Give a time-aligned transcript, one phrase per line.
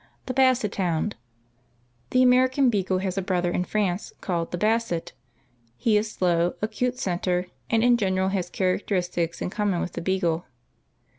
[0.25, 1.15] THE BASSET HOUND.
[2.09, 5.11] The American beagle has a brother in France, called the Basset.
[5.77, 10.45] He is slow, acute scenter and in general has characteristics in common with the beagle.